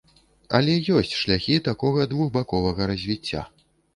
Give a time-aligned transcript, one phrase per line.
[0.59, 3.41] Але ёсць шляхі такога двухбаковага развіцця.